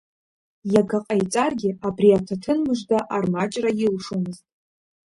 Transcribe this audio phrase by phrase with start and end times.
[0.73, 4.45] Иага ҟаиҵаргьы абри аҭаҭын мыжда армаҷра илшомызт.